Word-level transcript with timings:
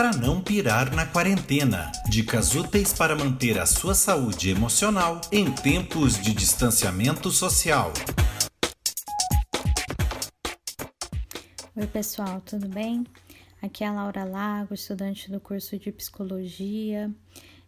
para 0.00 0.16
não 0.16 0.40
pirar 0.40 0.96
na 0.96 1.04
quarentena. 1.04 1.92
Dicas 2.08 2.54
úteis 2.54 2.90
para 2.90 3.14
manter 3.14 3.58
a 3.58 3.66
sua 3.66 3.94
saúde 3.94 4.48
emocional 4.48 5.20
em 5.30 5.52
tempos 5.52 6.18
de 6.18 6.32
distanciamento 6.32 7.30
social. 7.30 7.92
Oi, 11.76 11.86
pessoal, 11.88 12.40
tudo 12.40 12.66
bem? 12.66 13.04
Aqui 13.60 13.84
é 13.84 13.88
a 13.88 13.92
Laura 13.92 14.24
Lago, 14.24 14.72
estudante 14.72 15.30
do 15.30 15.38
curso 15.38 15.78
de 15.78 15.92
psicologia. 15.92 17.10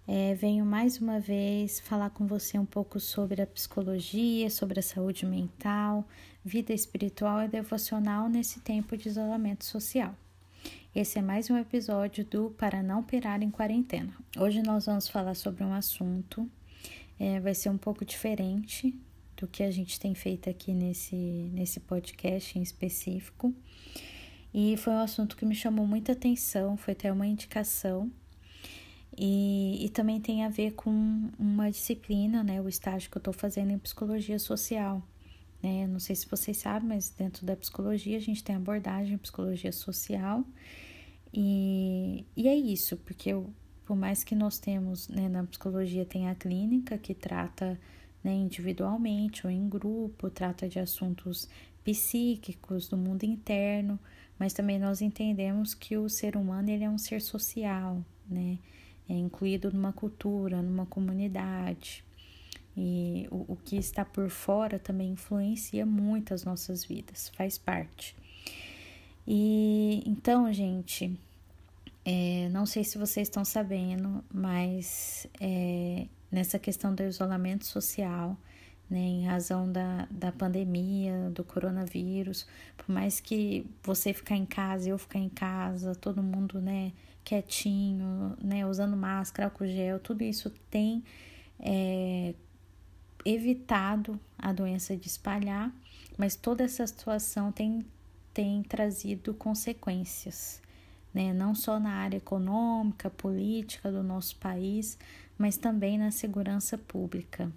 É, 0.08 0.34
venho 0.34 0.64
mais 0.64 0.98
uma 0.98 1.20
vez 1.20 1.80
falar 1.80 2.08
com 2.08 2.26
você 2.26 2.58
um 2.58 2.64
pouco 2.64 2.98
sobre 2.98 3.42
a 3.42 3.46
psicologia, 3.46 4.48
sobre 4.48 4.80
a 4.80 4.82
saúde 4.82 5.26
mental, 5.26 6.08
vida 6.42 6.72
espiritual 6.72 7.42
e 7.42 7.48
devocional 7.48 8.30
nesse 8.30 8.58
tempo 8.60 8.96
de 8.96 9.10
isolamento 9.10 9.66
social. 9.66 10.14
Esse 10.94 11.18
é 11.18 11.22
mais 11.22 11.48
um 11.48 11.56
episódio 11.56 12.22
do 12.22 12.50
Para 12.50 12.82
Não 12.82 13.02
Pirar 13.02 13.42
em 13.42 13.50
Quarentena. 13.50 14.14
Hoje 14.38 14.62
nós 14.62 14.84
vamos 14.84 15.08
falar 15.08 15.34
sobre 15.34 15.64
um 15.64 15.72
assunto, 15.72 16.46
é, 17.18 17.40
vai 17.40 17.54
ser 17.54 17.70
um 17.70 17.78
pouco 17.78 18.04
diferente 18.04 18.94
do 19.34 19.46
que 19.46 19.62
a 19.62 19.70
gente 19.70 19.98
tem 19.98 20.14
feito 20.14 20.50
aqui 20.50 20.74
nesse, 20.74 21.16
nesse 21.16 21.80
podcast 21.80 22.58
em 22.58 22.62
específico. 22.62 23.54
E 24.52 24.76
foi 24.76 24.92
um 24.92 24.98
assunto 24.98 25.34
que 25.34 25.46
me 25.46 25.54
chamou 25.54 25.86
muita 25.86 26.12
atenção, 26.12 26.76
foi 26.76 26.92
até 26.92 27.10
uma 27.10 27.26
indicação 27.26 28.12
e, 29.16 29.82
e 29.86 29.88
também 29.88 30.20
tem 30.20 30.44
a 30.44 30.50
ver 30.50 30.72
com 30.72 30.90
uma 31.38 31.70
disciplina, 31.70 32.44
né, 32.44 32.60
o 32.60 32.68
estágio 32.68 33.10
que 33.10 33.16
eu 33.16 33.20
estou 33.20 33.32
fazendo 33.32 33.70
em 33.70 33.78
psicologia 33.78 34.38
social. 34.38 35.02
Né? 35.62 35.86
Não 35.86 36.00
sei 36.00 36.16
se 36.16 36.28
vocês 36.28 36.56
sabem, 36.56 36.88
mas 36.88 37.10
dentro 37.10 37.46
da 37.46 37.56
psicologia 37.56 38.16
a 38.16 38.20
gente 38.20 38.42
tem 38.42 38.56
abordagem 38.56 39.14
em 39.14 39.18
psicologia 39.18 39.72
social. 39.72 40.44
E, 41.32 42.26
e 42.36 42.48
é 42.48 42.54
isso, 42.54 42.96
porque 42.98 43.30
eu, 43.30 43.50
por 43.84 43.96
mais 43.96 44.24
que 44.24 44.34
nós 44.34 44.58
temos, 44.58 45.08
né, 45.08 45.28
na 45.28 45.44
psicologia 45.44 46.04
tem 46.04 46.28
a 46.28 46.34
clínica 46.34 46.98
que 46.98 47.14
trata 47.14 47.78
né, 48.22 48.32
individualmente 48.34 49.46
ou 49.46 49.52
em 49.52 49.68
grupo, 49.68 50.28
trata 50.30 50.68
de 50.68 50.78
assuntos 50.78 51.48
psíquicos 51.82 52.88
do 52.88 52.96
mundo 52.96 53.24
interno, 53.24 53.98
mas 54.38 54.52
também 54.52 54.78
nós 54.78 55.00
entendemos 55.00 55.74
que 55.74 55.96
o 55.96 56.08
ser 56.08 56.36
humano 56.36 56.70
ele 56.70 56.84
é 56.84 56.90
um 56.90 56.98
ser 56.98 57.20
social, 57.20 58.04
né? 58.28 58.58
é 59.08 59.14
incluído 59.14 59.70
numa 59.72 59.92
cultura, 59.92 60.62
numa 60.62 60.86
comunidade. 60.86 62.04
E 62.76 63.28
o, 63.30 63.52
o 63.52 63.56
que 63.56 63.76
está 63.76 64.04
por 64.04 64.30
fora 64.30 64.78
também 64.78 65.10
influencia 65.10 65.84
muito 65.84 66.32
as 66.32 66.44
nossas 66.44 66.84
vidas, 66.84 67.28
faz 67.30 67.58
parte. 67.58 68.16
E 69.26 70.02
então, 70.06 70.52
gente, 70.52 71.18
é, 72.04 72.48
não 72.50 72.66
sei 72.66 72.82
se 72.82 72.98
vocês 72.98 73.28
estão 73.28 73.44
sabendo, 73.44 74.24
mas 74.32 75.26
é, 75.40 76.06
nessa 76.30 76.58
questão 76.58 76.94
do 76.94 77.02
isolamento 77.02 77.66
social, 77.66 78.36
né, 78.90 78.98
em 78.98 79.26
razão 79.26 79.70
da, 79.70 80.08
da 80.10 80.32
pandemia, 80.32 81.30
do 81.30 81.44
coronavírus, 81.44 82.46
por 82.76 82.92
mais 82.92 83.20
que 83.20 83.66
você 83.82 84.12
ficar 84.12 84.36
em 84.36 84.44
casa, 84.44 84.88
eu 84.88 84.98
ficar 84.98 85.18
em 85.18 85.28
casa, 85.28 85.94
todo 85.94 86.22
mundo, 86.22 86.60
né, 86.60 86.92
quietinho, 87.24 88.36
né, 88.42 88.66
usando 88.66 88.96
máscara, 88.96 89.46
álcool 89.46 89.66
gel, 89.66 90.00
tudo 90.00 90.22
isso 90.22 90.50
tem 90.70 91.04
é, 91.60 92.34
evitado 93.24 94.18
a 94.38 94.52
doença 94.52 94.96
de 94.96 95.06
espalhar, 95.06 95.72
mas 96.16 96.36
toda 96.36 96.64
essa 96.64 96.86
situação 96.86 97.50
tem, 97.50 97.84
tem 98.32 98.62
trazido 98.62 99.34
consequências, 99.34 100.60
né, 101.12 101.32
não 101.32 101.54
só 101.54 101.78
na 101.78 101.92
área 101.92 102.16
econômica, 102.16 103.10
política 103.10 103.90
do 103.90 104.02
nosso 104.02 104.36
país, 104.36 104.98
mas 105.36 105.56
também 105.56 105.98
na 105.98 106.10
segurança 106.10 106.76
pública. 106.76 107.52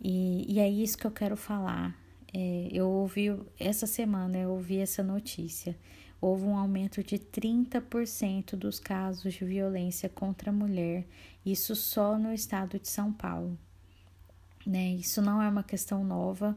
E, 0.00 0.44
e 0.48 0.58
é 0.58 0.68
isso 0.68 0.98
que 0.98 1.06
eu 1.06 1.10
quero 1.10 1.36
falar. 1.36 1.96
É, 2.32 2.68
eu 2.72 2.88
ouvi, 2.88 3.36
essa 3.58 3.86
semana 3.86 4.38
eu 4.38 4.50
ouvi 4.50 4.78
essa 4.78 5.02
notícia 5.02 5.76
houve 6.22 6.44
um 6.44 6.56
aumento 6.56 7.02
de 7.02 7.18
30% 7.18 8.54
dos 8.54 8.78
casos 8.78 9.34
de 9.34 9.44
violência 9.44 10.08
contra 10.08 10.50
a 10.50 10.54
mulher, 10.54 11.04
isso 11.44 11.74
só 11.74 12.16
no 12.16 12.32
estado 12.32 12.78
de 12.78 12.88
São 12.88 13.12
Paulo. 13.12 13.58
Né? 14.66 14.90
Isso 14.94 15.20
não 15.20 15.42
é 15.42 15.48
uma 15.48 15.62
questão 15.62 16.04
nova, 16.04 16.56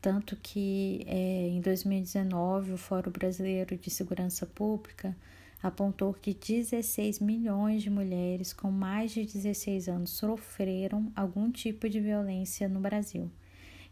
tanto 0.00 0.36
que 0.36 1.04
é, 1.06 1.48
em 1.48 1.60
2019 1.60 2.72
o 2.72 2.78
Fórum 2.78 3.10
Brasileiro 3.10 3.76
de 3.76 3.90
Segurança 3.90 4.46
Pública 4.46 5.16
apontou 5.62 6.14
que 6.14 6.32
16 6.34 7.18
milhões 7.20 7.82
de 7.82 7.90
mulheres 7.90 8.52
com 8.52 8.70
mais 8.70 9.10
de 9.10 9.24
16 9.24 9.88
anos 9.88 10.10
sofreram 10.10 11.12
algum 11.16 11.50
tipo 11.50 11.88
de 11.88 12.00
violência 12.00 12.68
no 12.68 12.80
Brasil, 12.80 13.30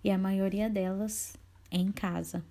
e 0.03 0.11
a 0.11 0.19
maioria 0.19 0.71
delas 0.71 1.35
em 1.71 1.91
casa. 1.91 2.45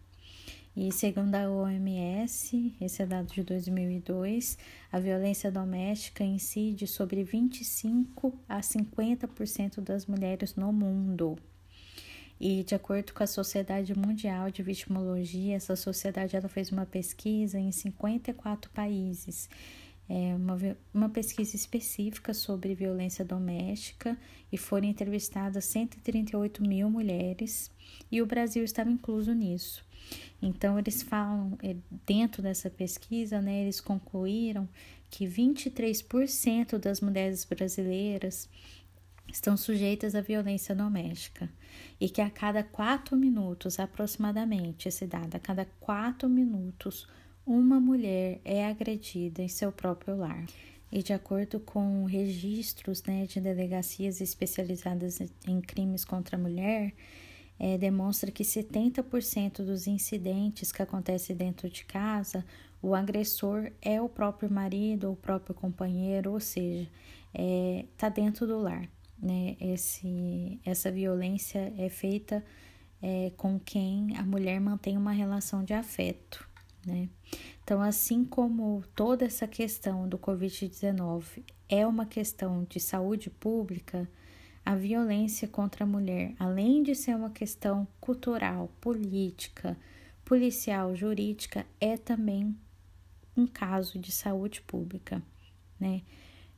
E 0.76 0.92
segundo 0.92 1.36
a 1.36 1.50
OMS, 1.50 2.76
esse 2.82 3.02
é 3.02 3.06
dado 3.06 3.34
de 3.34 3.44
2002, 3.44 4.58
a 4.92 5.00
violência 5.00 5.50
doméstica 5.50 6.22
incide 6.22 6.86
sobre 6.86 7.24
25 7.24 8.38
a 8.50 8.60
50% 8.60 9.80
das 9.80 10.06
mulheres 10.06 10.56
no 10.56 10.74
mundo. 10.74 11.38
E 12.38 12.62
de 12.64 12.76
acordo 12.76 13.14
com 13.14 13.24
a 13.24 13.28
Sociedade 13.28 13.98
Mundial 13.98 14.52
de 14.52 14.62
Vitimologia, 14.62 15.56
essa 15.56 15.78
sociedade 15.78 16.36
ela 16.36 16.50
fez 16.50 16.70
uma 16.70 16.86
pesquisa 16.86 17.58
em 17.58 17.72
54 17.72 18.70
países 18.72 19.48
é, 20.08 20.36
uma, 20.36 20.58
uma 20.94 21.10
pesquisa 21.10 21.56
específica 21.56 22.34
sobre 22.34 22.76
violência 22.76 23.26
doméstica 23.26 24.18
e 24.52 24.58
foram 24.58 24.88
entrevistadas 24.88 25.66
138 25.66 26.62
mil 26.62 26.90
mulheres 26.90 27.72
e 28.12 28.22
o 28.22 28.26
Brasil 28.26 28.64
estava 28.64 28.90
incluso 28.90 29.34
nisso. 29.34 29.84
Então, 30.42 30.78
eles 30.78 31.02
falam, 31.02 31.58
é, 31.64 31.76
dentro 32.06 32.42
dessa 32.42 32.70
pesquisa, 32.70 33.42
né, 33.42 33.64
eles 33.64 33.82
concluíram 33.82 34.70
que 35.10 35.26
23% 35.26 36.78
das 36.78 37.02
mulheres 37.02 37.44
brasileiras 37.46 38.48
estão 39.28 39.58
sujeitas 39.58 40.14
à 40.14 40.22
violência 40.22 40.76
doméstica 40.76 41.50
e 42.00 42.10
que 42.10 42.22
a 42.22 42.30
cada 42.30 42.64
quatro 42.64 43.18
minutos, 43.18 43.80
aproximadamente, 43.80 44.88
esse 44.88 45.08
dado, 45.08 45.36
a 45.36 45.40
cada 45.40 45.66
quatro 45.80 46.30
minutos, 46.30 47.08
uma 47.46 47.80
mulher 47.80 48.42
é 48.44 48.66
agredida 48.66 49.42
em 49.44 49.48
seu 49.48 49.72
próprio 49.72 50.18
lar. 50.18 50.46
E 50.92 51.04
de 51.04 51.14
acordo 51.14 51.60
com 51.60 52.06
registros 52.06 53.04
né, 53.04 53.26
de 53.26 53.40
delegacias 53.40 54.22
especializadas 54.22 55.20
em 55.48 55.62
crimes 55.62 56.04
contra 56.04 56.38
a 56.38 56.40
mulher, 56.40 56.94
é, 57.60 57.78
demonstra 57.78 58.32
que 58.32 58.44
70% 58.44 59.64
dos 59.64 59.88
incidentes 59.88 60.72
que 60.72 60.82
acontecem 60.82 61.36
dentro 61.36 61.70
de 61.70 61.86
casa, 61.86 62.46
o 62.82 62.96
agressor 62.96 63.72
é 63.82 64.02
o 64.02 64.10
próprio 64.10 64.52
marido 64.52 65.06
ou 65.08 65.14
o 65.14 65.18
próprio 65.18 65.54
companheiro, 65.54 66.32
ou 66.32 66.40
seja, 66.40 66.90
está 67.34 67.44
é, 67.44 67.86
tá 67.98 68.10
dentro 68.10 68.48
do 68.48 68.60
lar. 68.60 68.88
Né? 69.22 69.56
Esse, 69.60 70.60
essa 70.66 70.92
violência 70.92 71.74
é 71.78 71.90
feita 71.90 72.44
é, 73.02 73.32
com 73.38 73.60
quem 73.60 74.16
a 74.18 74.24
mulher 74.24 74.60
mantém 74.60 74.98
uma 74.98 75.12
relação 75.12 75.64
de 75.64 75.74
afeto 75.74 76.55
né? 76.86 77.10
Então, 77.64 77.82
assim 77.82 78.24
como 78.24 78.84
toda 78.96 79.26
essa 79.26 79.48
questão 79.48 80.08
do 80.08 80.18
Covid-19 80.18 81.44
é 81.68 81.86
uma 81.86 82.06
questão 82.06 82.64
de 82.70 82.80
saúde 82.80 83.30
pública, 83.30 84.08
a 84.64 84.76
violência 84.76 85.48
contra 85.48 85.84
a 85.84 85.88
mulher, 85.88 86.34
além 86.40 86.84
de 86.84 86.96
ser 86.96 87.16
uma 87.16 87.30
questão 87.30 87.88
cultural, 88.00 88.70
política, 88.80 89.78
policial, 90.24 90.96
jurídica, 90.96 91.66
é 91.80 91.98
também 91.98 92.56
um 93.38 93.46
caso 93.46 94.00
de 94.00 94.12
saúde 94.12 94.62
pública, 94.62 95.22
né? 95.80 96.02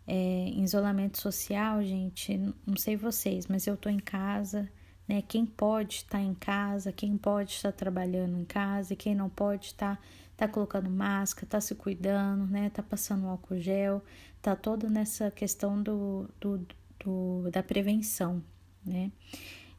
É, 0.10 0.50
isolamento 0.56 1.18
social, 1.18 1.84
gente, 1.84 2.38
não 2.66 2.78
sei 2.78 2.96
vocês, 2.96 3.46
mas 3.48 3.68
eu 3.68 3.76
tô 3.76 3.90
em 3.90 4.00
casa, 4.00 4.70
né? 5.08 5.24
Quem 5.28 5.46
pode 5.46 5.96
estar 5.96 6.22
em 6.22 6.34
casa, 6.34 6.92
quem 6.92 7.18
pode 7.18 7.52
estar 7.52 7.72
trabalhando 7.72 8.38
em 8.38 8.46
casa 8.46 8.94
e 8.94 8.96
quem 8.96 9.16
não 9.16 9.30
pode 9.30 9.68
estar 9.68 10.02
tá 10.36 10.48
colocando 10.48 10.90
máscara, 10.90 11.48
tá 11.48 11.62
se 11.62 11.74
cuidando, 11.76 12.46
né? 12.48 12.70
Tá 12.70 12.84
passando 12.84 13.28
álcool 13.28 13.58
gel, 13.58 14.04
tá 14.42 14.56
toda 14.56 14.90
nessa 14.90 15.32
questão 15.32 15.82
do, 15.82 16.30
do, 16.40 16.68
do 17.00 17.50
da 17.52 17.64
prevenção, 17.64 18.44
né? 18.86 19.12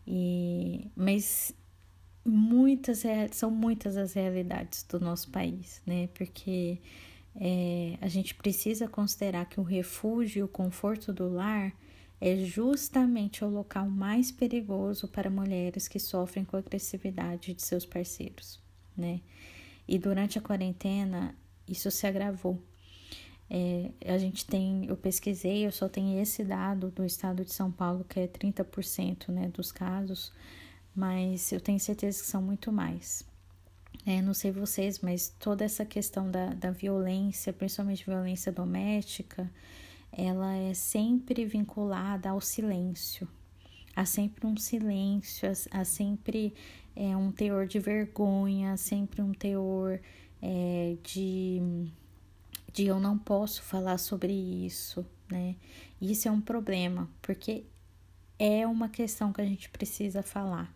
E, 0.07 0.91
mas 0.97 1.55
muitas 2.25 3.03
são 3.33 3.51
muitas 3.51 3.97
as 3.97 4.15
realidades 4.15 4.83
do 4.83 4.99
nosso 4.99 5.31
país, 5.31 5.83
né? 5.87 6.09
Porque 6.15 6.79
é, 7.37 7.99
a 8.01 8.09
gente 8.09 8.35
precisa 8.35 8.89
considerar 8.89 9.47
que 9.47 9.61
o 9.61 9.63
refúgio 9.63 10.41
e 10.41 10.43
o 10.43 10.49
conforto 10.49 11.13
do 11.13 11.29
lar 11.29 11.73
é 12.20 12.37
justamente 12.37 13.44
o 13.44 13.49
local 13.49 13.88
mais 13.88 14.32
perigoso 14.32 15.06
para 15.06 15.31
mulheres 15.31 15.87
que 15.87 15.99
sofrem 15.99 16.44
com 16.44 16.56
a 16.56 16.61
agressividade 16.61 17.55
de 17.55 17.62
seus 17.62 17.87
parceiros, 17.87 18.61
né? 18.97 19.20
E 19.87 19.99
durante 19.99 20.38
a 20.38 20.43
quarentena 20.43 21.35
isso 21.67 21.91
se 21.91 22.06
agravou. 22.06 22.61
É, 23.50 23.91
a 24.06 24.19
gente 24.19 24.44
tem, 24.44 24.87
eu 24.87 24.97
pesquisei, 24.97 25.67
eu 25.67 25.73
só 25.73 25.88
tenho 25.88 26.20
esse 26.20 26.44
dado 26.44 26.91
do 26.91 27.05
estado 27.05 27.44
de 27.44 27.53
São 27.53 27.70
Paulo, 27.70 28.05
que 28.05 28.21
é 28.21 28.29
30% 28.29 29.29
né, 29.31 29.49
dos 29.49 29.73
casos, 29.73 30.32
mas 30.94 31.50
eu 31.53 31.61
tenho 31.61 31.81
certeza 31.81 32.21
que 32.21 32.26
são 32.26 32.43
muito 32.43 32.71
mais. 32.71 33.25
É, 34.05 34.21
não 34.21 34.35
sei 34.35 34.50
vocês, 34.50 35.00
mas 35.00 35.35
toda 35.38 35.64
essa 35.64 35.85
questão 35.85 36.31
da, 36.31 36.47
da 36.55 36.71
violência, 36.71 37.53
principalmente 37.53 38.05
violência 38.05 38.53
doméstica, 38.53 39.50
ela 40.13 40.55
é 40.55 40.75
sempre 40.75 41.45
vinculada 41.45 42.31
ao 42.31 42.41
silêncio. 42.41 43.29
Há 43.95 44.05
sempre 44.05 44.47
um 44.47 44.57
silêncio, 44.57 45.51
há 45.71 45.85
sempre 45.85 46.55
é, 46.95 47.17
um 47.17 47.33
teor 47.33 47.67
de 47.67 47.79
vergonha, 47.79 48.77
sempre 48.77 49.23
um 49.23 49.33
teor 49.33 50.01
é, 50.41 50.97
de, 51.03 51.61
de 52.73 52.87
eu 52.87 53.01
não 53.01 53.19
posso 53.19 53.63
falar 53.63 53.99
sobre 53.99 54.33
isso, 54.33 55.05
né? 55.31 55.57
Isso 56.01 56.29
é 56.29 56.31
um 56.31 56.41
problema, 56.41 57.09
porque 57.21 57.65
é 58.39 58.67
uma 58.67 58.89
questão 58.89 59.33
que 59.33 59.41
a 59.41 59.45
gente 59.45 59.69
precisa 59.69 60.23
falar. 60.23 60.73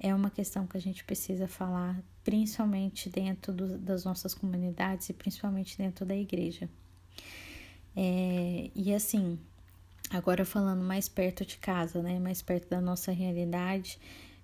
É 0.00 0.14
uma 0.14 0.30
questão 0.30 0.66
que 0.66 0.76
a 0.76 0.80
gente 0.80 1.04
precisa 1.04 1.46
falar, 1.46 2.02
principalmente 2.24 3.08
dentro 3.08 3.52
do, 3.52 3.78
das 3.78 4.04
nossas 4.04 4.34
comunidades 4.34 5.08
e 5.10 5.12
principalmente 5.12 5.78
dentro 5.78 6.04
da 6.04 6.16
igreja. 6.16 6.68
É, 7.96 8.70
e 8.74 8.94
assim, 8.94 9.38
agora 10.10 10.44
falando 10.44 10.82
mais 10.82 11.08
perto 11.08 11.44
de 11.44 11.58
casa, 11.58 12.02
né, 12.02 12.18
mais 12.18 12.42
perto 12.42 12.68
da 12.68 12.80
nossa 12.80 13.12
realidade, 13.12 13.98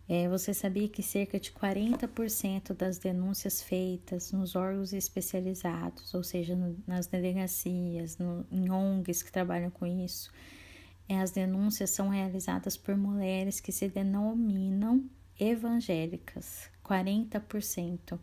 é, 0.08 0.26
você 0.26 0.54
sabia 0.54 0.88
que 0.88 1.02
cerca 1.02 1.38
de 1.38 1.52
40% 1.52 2.72
das 2.72 2.96
denúncias 2.96 3.62
feitas 3.62 4.32
nos 4.32 4.56
órgãos 4.56 4.94
especializados, 4.94 6.14
ou 6.14 6.24
seja, 6.24 6.56
no, 6.56 6.76
nas 6.86 7.06
delegacias, 7.06 8.16
no, 8.16 8.46
em 8.50 8.70
ONGs 8.70 9.22
que 9.22 9.30
trabalham 9.30 9.70
com 9.70 9.84
isso, 9.84 10.32
é, 11.06 11.20
as 11.20 11.30
denúncias 11.30 11.90
são 11.90 12.08
realizadas 12.08 12.76
por 12.76 12.96
mulheres 12.96 13.60
que 13.60 13.70
se 13.70 13.88
denominam 13.88 15.04
evangélicas, 15.38 16.70
40%. 16.84 18.18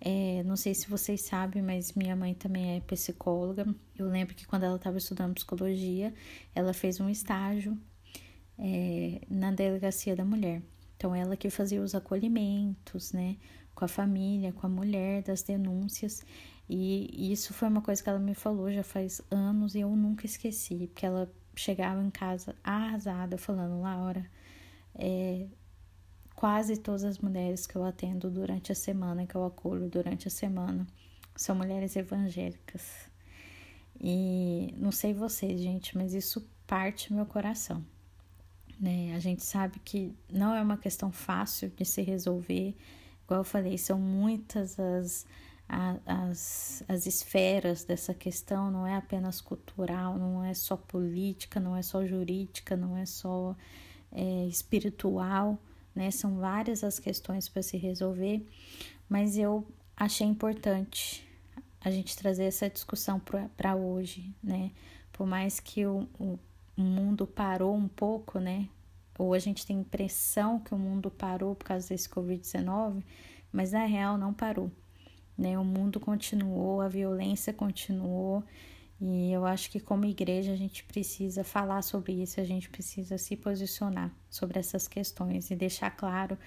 É, 0.00 0.42
não 0.44 0.56
sei 0.56 0.74
se 0.74 0.88
vocês 0.88 1.22
sabem, 1.22 1.62
mas 1.62 1.94
minha 1.94 2.14
mãe 2.14 2.34
também 2.34 2.76
é 2.76 2.80
psicóloga. 2.80 3.66
Eu 3.96 4.08
lembro 4.08 4.34
que 4.34 4.46
quando 4.46 4.64
ela 4.64 4.76
estava 4.76 4.98
estudando 4.98 5.34
psicologia, 5.34 6.12
ela 6.54 6.72
fez 6.72 7.00
um 7.00 7.08
estágio 7.08 7.76
é, 8.58 9.20
na 9.28 9.50
delegacia 9.50 10.14
da 10.14 10.24
mulher. 10.24 10.62
Então, 10.96 11.14
ela 11.14 11.36
que 11.36 11.50
fazia 11.50 11.82
os 11.82 11.94
acolhimentos, 11.94 13.12
né, 13.12 13.36
com 13.74 13.84
a 13.84 13.88
família, 13.88 14.52
com 14.52 14.66
a 14.66 14.70
mulher, 14.70 15.22
das 15.22 15.42
denúncias. 15.42 16.24
E 16.68 17.32
isso 17.32 17.54
foi 17.54 17.68
uma 17.68 17.82
coisa 17.82 18.02
que 18.02 18.08
ela 18.08 18.18
me 18.18 18.34
falou 18.34 18.72
já 18.72 18.82
faz 18.82 19.20
anos 19.30 19.74
e 19.74 19.80
eu 19.80 19.90
nunca 19.94 20.26
esqueci, 20.26 20.88
porque 20.88 21.06
ela 21.06 21.30
chegava 21.54 22.02
em 22.02 22.10
casa 22.10 22.56
arrasada, 22.64 23.38
falando: 23.38 23.80
Laura, 23.80 24.28
é, 24.94 25.46
Quase 26.36 26.76
todas 26.76 27.02
as 27.02 27.18
mulheres 27.18 27.66
que 27.66 27.74
eu 27.76 27.82
atendo 27.82 28.30
durante 28.30 28.70
a 28.70 28.74
semana, 28.74 29.26
que 29.26 29.34
eu 29.34 29.44
acolho 29.44 29.88
durante 29.88 30.28
a 30.28 30.30
semana, 30.30 30.86
são 31.34 31.56
mulheres 31.56 31.96
evangélicas. 31.96 33.10
E 33.98 34.74
não 34.76 34.92
sei 34.92 35.14
vocês, 35.14 35.58
gente, 35.58 35.96
mas 35.96 36.12
isso 36.12 36.46
parte 36.66 37.10
meu 37.10 37.24
coração. 37.24 37.82
Né? 38.78 39.14
A 39.14 39.18
gente 39.18 39.42
sabe 39.42 39.78
que 39.78 40.14
não 40.30 40.54
é 40.54 40.60
uma 40.60 40.76
questão 40.76 41.10
fácil 41.10 41.70
de 41.70 41.86
se 41.86 42.02
resolver. 42.02 42.76
Igual 43.24 43.40
eu 43.40 43.44
falei, 43.44 43.78
são 43.78 43.98
muitas 43.98 44.78
as, 44.78 45.26
as, 46.04 46.84
as 46.86 47.06
esferas 47.06 47.82
dessa 47.82 48.12
questão, 48.12 48.70
não 48.70 48.86
é 48.86 48.94
apenas 48.94 49.40
cultural, 49.40 50.18
não 50.18 50.44
é 50.44 50.52
só 50.52 50.76
política, 50.76 51.58
não 51.58 51.74
é 51.74 51.80
só 51.80 52.04
jurídica, 52.04 52.76
não 52.76 52.94
é 52.94 53.06
só 53.06 53.56
é, 54.12 54.46
espiritual 54.46 55.58
né? 55.96 56.10
São 56.10 56.36
várias 56.36 56.84
as 56.84 56.98
questões 56.98 57.48
para 57.48 57.62
se 57.62 57.78
resolver, 57.78 58.46
mas 59.08 59.38
eu 59.38 59.66
achei 59.96 60.26
importante 60.26 61.26
a 61.80 61.90
gente 61.90 62.16
trazer 62.16 62.44
essa 62.44 62.68
discussão 62.68 63.20
para 63.56 63.74
hoje, 63.74 64.34
né? 64.42 64.70
Por 65.12 65.26
mais 65.26 65.58
que 65.58 65.86
o, 65.86 66.06
o, 66.20 66.38
mundo 66.76 67.26
parou 67.26 67.74
um 67.74 67.88
pouco, 67.88 68.38
né? 68.38 68.68
Ou 69.18 69.32
a 69.32 69.38
gente 69.38 69.64
tem 69.64 69.78
impressão 69.78 70.58
que 70.58 70.74
o 70.74 70.78
mundo 70.78 71.10
parou 71.10 71.54
por 71.54 71.64
causa 71.64 71.88
desse 71.88 72.06
Covid-19, 72.08 73.02
mas 73.50 73.72
na 73.72 73.86
real 73.86 74.18
não 74.18 74.34
parou, 74.34 74.70
né? 75.38 75.58
O 75.58 75.64
mundo 75.64 75.98
continuou, 75.98 76.82
a 76.82 76.88
violência 76.88 77.52
continuou 77.52 78.44
e 79.00 79.30
eu 79.30 79.44
acho 79.44 79.70
que, 79.70 79.78
como 79.78 80.06
igreja, 80.06 80.52
a 80.52 80.56
gente 80.56 80.82
precisa 80.84 81.44
falar 81.44 81.82
sobre 81.82 82.14
isso, 82.14 82.40
a 82.40 82.44
gente 82.44 82.70
precisa 82.70 83.18
se 83.18 83.36
posicionar 83.36 84.10
sobre 84.30 84.58
essas 84.58 84.88
questões 84.88 85.50
e 85.50 85.56
deixar 85.56 85.90
claro 85.90 86.38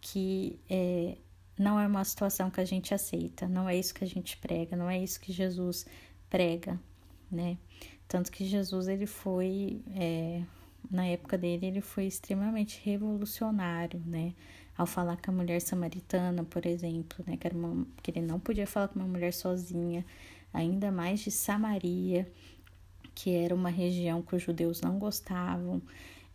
que 0.00 0.60
é, 0.68 1.16
não 1.58 1.80
é 1.80 1.86
uma 1.86 2.04
situação 2.04 2.50
que 2.50 2.60
a 2.60 2.64
gente 2.64 2.92
aceita, 2.92 3.48
não 3.48 3.66
é 3.66 3.76
isso 3.76 3.94
que 3.94 4.04
a 4.04 4.06
gente 4.06 4.36
prega, 4.36 4.76
não 4.76 4.90
é 4.90 5.02
isso 5.02 5.18
que 5.18 5.32
Jesus 5.32 5.86
prega, 6.28 6.78
né? 7.30 7.56
Tanto 8.06 8.30
que 8.30 8.44
Jesus, 8.44 8.86
ele 8.86 9.06
foi, 9.06 9.80
é, 9.96 10.42
na 10.90 11.06
época 11.06 11.38
dele, 11.38 11.66
ele 11.66 11.80
foi 11.80 12.04
extremamente 12.04 12.82
revolucionário, 12.84 14.02
né? 14.04 14.34
Ao 14.76 14.86
falar 14.86 15.16
com 15.16 15.30
a 15.30 15.34
mulher 15.34 15.60
samaritana, 15.60 16.44
por 16.44 16.66
exemplo, 16.66 17.24
né? 17.26 17.38
Que, 17.38 17.48
uma, 17.48 17.86
que 18.02 18.10
ele 18.10 18.20
não 18.20 18.38
podia 18.38 18.66
falar 18.66 18.88
com 18.88 18.98
uma 18.98 19.08
mulher 19.08 19.32
sozinha, 19.32 20.04
ainda 20.54 20.92
mais 20.92 21.20
de 21.20 21.32
Samaria, 21.32 22.30
que 23.14 23.30
era 23.30 23.54
uma 23.54 23.68
região 23.68 24.22
que 24.22 24.36
os 24.36 24.42
judeus 24.42 24.80
não 24.80 24.98
gostavam. 24.98 25.82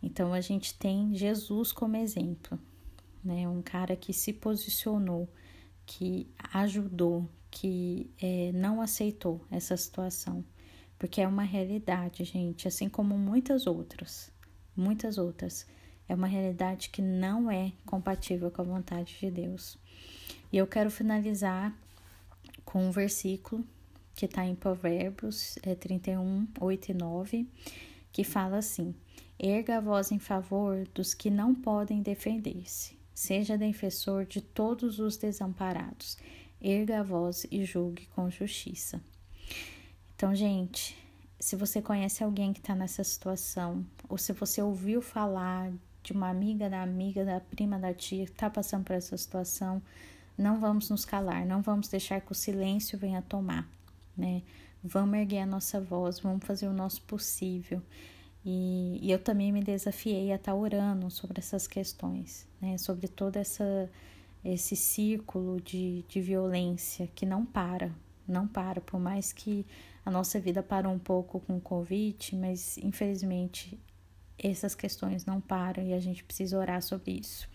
Então 0.02 0.32
a 0.32 0.40
gente 0.40 0.74
tem 0.74 1.14
Jesus 1.14 1.72
como 1.72 1.96
exemplo, 1.96 2.58
né? 3.24 3.48
Um 3.48 3.62
cara 3.62 3.96
que 3.96 4.12
se 4.12 4.32
posicionou, 4.32 5.28
que 5.86 6.28
ajudou, 6.52 7.28
que 7.50 8.10
é, 8.20 8.52
não 8.52 8.80
aceitou 8.80 9.44
essa 9.50 9.76
situação, 9.76 10.44
porque 10.98 11.20
é 11.20 11.26
uma 11.26 11.42
realidade, 11.42 12.22
gente, 12.24 12.68
assim 12.68 12.88
como 12.88 13.16
muitas 13.18 13.66
outras, 13.66 14.30
muitas 14.76 15.18
outras. 15.18 15.66
É 16.08 16.14
uma 16.14 16.26
realidade 16.26 16.90
que 16.90 17.00
não 17.00 17.50
é 17.50 17.72
compatível 17.86 18.50
com 18.50 18.62
a 18.62 18.64
vontade 18.64 19.16
de 19.18 19.30
Deus. 19.30 19.78
E 20.52 20.56
eu 20.56 20.66
quero 20.66 20.90
finalizar 20.90 21.72
com 22.64 22.88
um 22.88 22.90
versículo 22.90 23.64
que 24.20 24.26
está 24.26 24.44
em 24.44 24.54
Provérbios 24.54 25.58
é, 25.62 25.74
31, 25.74 26.46
8 26.60 26.90
e 26.90 26.94
9, 26.94 27.48
que 28.12 28.22
fala 28.22 28.58
assim: 28.58 28.94
Erga 29.38 29.78
a 29.78 29.80
voz 29.80 30.12
em 30.12 30.18
favor 30.18 30.86
dos 30.94 31.14
que 31.14 31.30
não 31.30 31.54
podem 31.54 32.02
defender-se, 32.02 32.98
seja 33.14 33.56
defensor 33.56 34.26
de 34.26 34.42
todos 34.42 34.98
os 34.98 35.16
desamparados, 35.16 36.18
erga 36.60 37.00
a 37.00 37.02
voz 37.02 37.46
e 37.50 37.64
julgue 37.64 38.08
com 38.14 38.28
justiça. 38.28 39.00
Então, 40.14 40.34
gente, 40.34 40.94
se 41.38 41.56
você 41.56 41.80
conhece 41.80 42.22
alguém 42.22 42.52
que 42.52 42.60
está 42.60 42.74
nessa 42.74 43.02
situação, 43.02 43.86
ou 44.06 44.18
se 44.18 44.34
você 44.34 44.60
ouviu 44.60 45.00
falar 45.00 45.72
de 46.02 46.12
uma 46.12 46.28
amiga 46.28 46.68
da 46.68 46.82
amiga, 46.82 47.24
da 47.24 47.40
prima 47.40 47.78
da 47.78 47.94
tia 47.94 48.26
que 48.26 48.32
está 48.32 48.50
passando 48.50 48.84
por 48.84 48.94
essa 48.94 49.16
situação, 49.16 49.80
não 50.36 50.60
vamos 50.60 50.90
nos 50.90 51.06
calar, 51.06 51.46
não 51.46 51.62
vamos 51.62 51.88
deixar 51.88 52.20
que 52.20 52.32
o 52.32 52.34
silêncio 52.34 52.98
venha 52.98 53.22
tomar 53.22 53.66
né? 54.20 54.42
Vamos 54.82 55.18
erguer 55.18 55.40
a 55.40 55.46
nossa 55.46 55.80
voz, 55.80 56.20
vamos 56.20 56.46
fazer 56.46 56.68
o 56.68 56.72
nosso 56.72 57.02
possível. 57.02 57.82
E, 58.44 58.98
e 59.02 59.10
eu 59.10 59.18
também 59.18 59.52
me 59.52 59.62
desafiei 59.62 60.32
a 60.32 60.36
estar 60.36 60.54
orando 60.54 61.10
sobre 61.10 61.40
essas 61.40 61.66
questões, 61.66 62.46
né? 62.60 62.78
Sobre 62.78 63.08
todo 63.08 63.36
essa, 63.36 63.90
esse 64.44 64.76
círculo 64.76 65.60
de, 65.60 66.04
de 66.08 66.20
violência 66.20 67.08
que 67.14 67.26
não 67.26 67.44
para, 67.44 67.94
não 68.26 68.46
para, 68.46 68.80
por 68.80 68.98
mais 68.98 69.32
que 69.32 69.66
a 70.04 70.10
nossa 70.10 70.40
vida 70.40 70.62
parou 70.62 70.92
um 70.92 70.98
pouco 70.98 71.40
com 71.40 71.56
o 71.56 71.60
Covid, 71.60 72.36
mas 72.36 72.78
infelizmente 72.78 73.78
essas 74.38 74.74
questões 74.74 75.26
não 75.26 75.40
param 75.40 75.82
e 75.82 75.92
a 75.92 76.00
gente 76.00 76.24
precisa 76.24 76.58
orar 76.58 76.82
sobre 76.82 77.12
isso. 77.12 77.48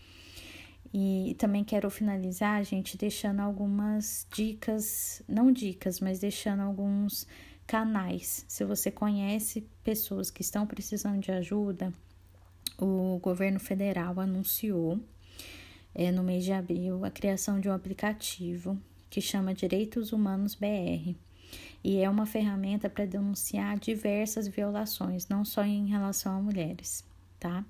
E 0.98 1.34
também 1.34 1.62
quero 1.62 1.90
finalizar, 1.90 2.64
gente, 2.64 2.96
deixando 2.96 3.40
algumas 3.40 4.26
dicas, 4.32 5.22
não 5.28 5.52
dicas, 5.52 6.00
mas 6.00 6.20
deixando 6.20 6.62
alguns 6.62 7.26
canais. 7.66 8.46
Se 8.48 8.64
você 8.64 8.90
conhece 8.90 9.68
pessoas 9.84 10.30
que 10.30 10.40
estão 10.40 10.66
precisando 10.66 11.20
de 11.20 11.30
ajuda, 11.30 11.92
o 12.78 13.18
governo 13.18 13.60
federal 13.60 14.18
anunciou 14.18 14.98
é, 15.94 16.10
no 16.10 16.22
mês 16.22 16.44
de 16.44 16.52
abril 16.52 17.04
a 17.04 17.10
criação 17.10 17.60
de 17.60 17.68
um 17.68 17.74
aplicativo 17.74 18.80
que 19.10 19.20
chama 19.20 19.52
Direitos 19.52 20.12
Humanos 20.12 20.54
BR. 20.54 21.14
E 21.84 21.98
é 21.98 22.08
uma 22.08 22.24
ferramenta 22.24 22.88
para 22.88 23.04
denunciar 23.04 23.78
diversas 23.78 24.48
violações, 24.48 25.28
não 25.28 25.44
só 25.44 25.62
em 25.62 25.88
relação 25.88 26.38
a 26.38 26.40
mulheres, 26.40 27.04
tá? 27.38 27.62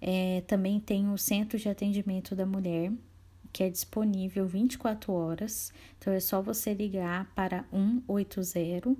É, 0.00 0.42
também 0.46 0.80
tem 0.80 1.10
o 1.10 1.18
Centro 1.18 1.58
de 1.58 1.68
Atendimento 1.68 2.34
da 2.34 2.46
Mulher, 2.46 2.92
que 3.52 3.62
é 3.62 3.68
disponível 3.68 4.46
24 4.46 5.12
horas. 5.12 5.72
Então 5.98 6.12
é 6.12 6.20
só 6.20 6.40
você 6.40 6.72
ligar 6.72 7.32
para 7.34 7.64
180 7.70 8.96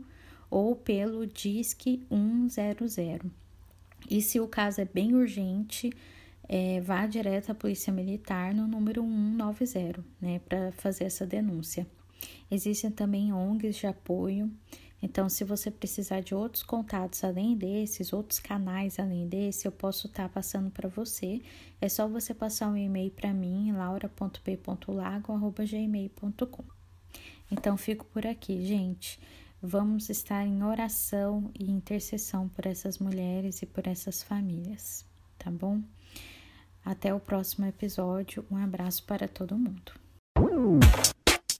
ou 0.51 0.75
pelo 0.75 1.27
Disque 1.27 2.05
100. 2.11 3.31
E 4.09 4.21
se 4.21 4.41
o 4.41 4.49
caso 4.49 4.81
é 4.81 4.85
bem 4.85 5.15
urgente, 5.15 5.93
é, 6.49 6.81
vá 6.81 7.07
direto 7.07 7.53
à 7.53 7.55
Polícia 7.55 7.93
Militar 7.93 8.53
no 8.53 8.67
número 8.67 9.03
190, 9.03 10.05
né, 10.21 10.41
para 10.41 10.73
fazer 10.73 11.05
essa 11.05 11.25
denúncia. 11.25 11.87
Existem 12.51 12.91
também 12.91 13.33
ONGs 13.33 13.77
de 13.77 13.87
apoio, 13.87 14.51
então 15.03 15.29
se 15.29 15.45
você 15.45 15.71
precisar 15.71 16.21
de 16.21 16.35
outros 16.35 16.63
contatos 16.63 17.23
além 17.25 17.55
desses, 17.57 18.13
outros 18.13 18.39
canais 18.39 18.99
além 18.99 19.27
desse, 19.27 19.67
eu 19.67 19.73
posso 19.73 20.07
estar 20.07 20.25
tá 20.25 20.29
passando 20.29 20.71
para 20.71 20.87
você. 20.89 21.41
É 21.81 21.89
só 21.89 22.07
você 22.07 22.35
passar 22.35 22.69
um 22.69 22.77
e-mail 22.77 23.11
para 23.11 23.33
mim, 23.33 23.73
laura.p.lago.gmail.com. 23.73 26.65
Então 27.51 27.77
fico 27.77 28.05
por 28.07 28.25
aqui, 28.27 28.65
gente. 28.65 29.19
Vamos 29.63 30.09
estar 30.09 30.47
em 30.47 30.63
oração 30.63 31.51
e 31.59 31.71
intercessão 31.71 32.49
por 32.49 32.65
essas 32.67 32.99
mulheres 32.99 33.61
e 33.63 33.67
por 33.67 33.87
essas 33.87 34.23
famílias, 34.23 35.05
tá 35.39 35.51
bom? 35.51 35.83
Até 36.83 37.13
o 37.13 37.21
próximo 37.21 37.67
episódio. 37.67 38.43
Um 38.51 38.57
abraço 38.57 39.05
para 39.05 39.29
todo 39.29 39.59
mundo 39.59 39.93